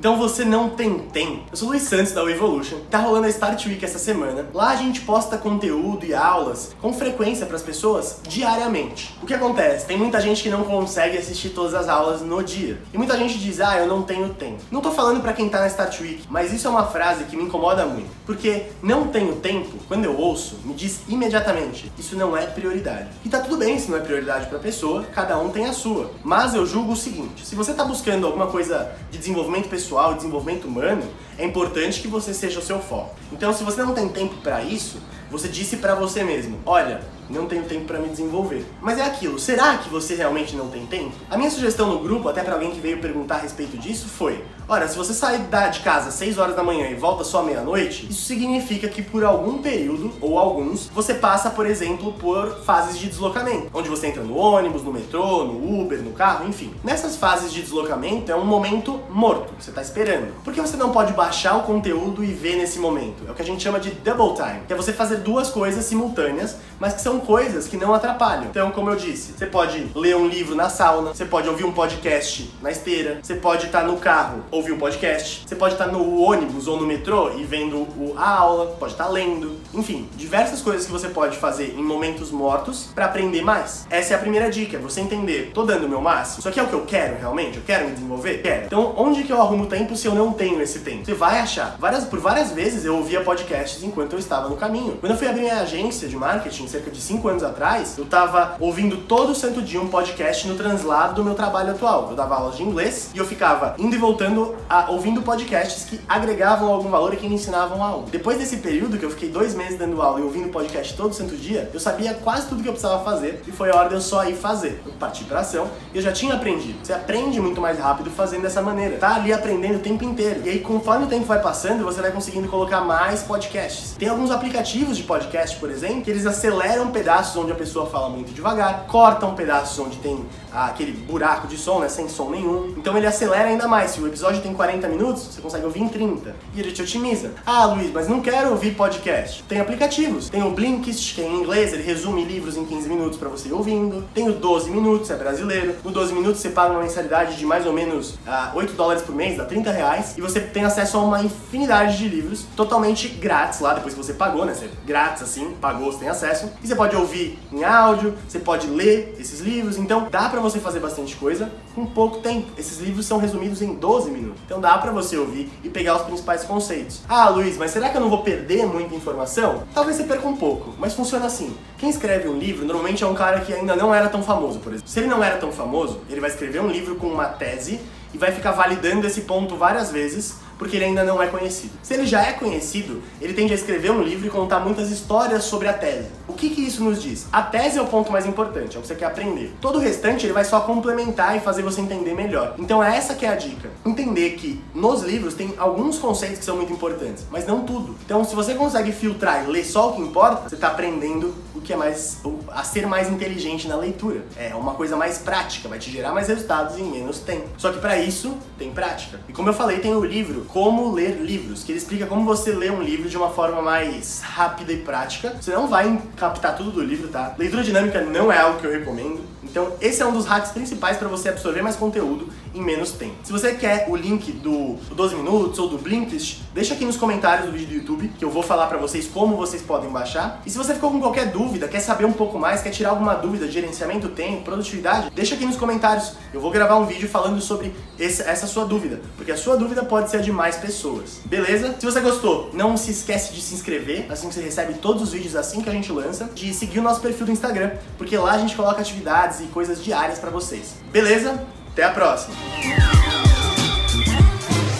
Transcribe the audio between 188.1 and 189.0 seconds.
mais importante, é o que você